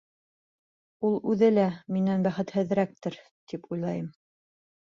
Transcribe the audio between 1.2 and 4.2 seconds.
үҙе лә минән бәхетһеҙерәктер, тип уйлайым.